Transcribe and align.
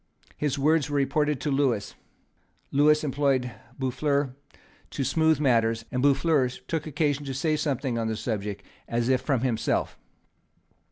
His 0.35 0.57
words 0.57 0.89
were 0.89 0.97
reported 0.97 1.39
to 1.41 1.51
Lewis. 1.51 1.93
Lewis 2.71 3.03
employed 3.03 3.51
Boufflers 3.77 4.31
to 4.89 5.03
smooth 5.03 5.39
matters; 5.39 5.85
and 5.91 6.01
Boufflers 6.01 6.59
took 6.67 6.87
occasion 6.87 7.23
to 7.25 7.35
say 7.35 7.55
something 7.55 7.99
on 7.99 8.07
the 8.07 8.15
subject 8.17 8.63
as 8.87 9.09
if 9.09 9.21
from 9.21 9.41
himself. 9.41 9.99